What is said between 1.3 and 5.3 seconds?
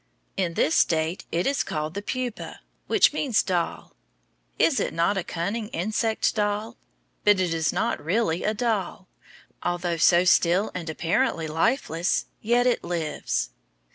it is called the pupa, which means doll. Is it not a